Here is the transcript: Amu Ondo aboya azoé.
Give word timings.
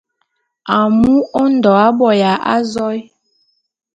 Amu 0.77 1.13
Ondo 1.41 1.71
aboya 1.85 2.31
azoé. 2.53 2.99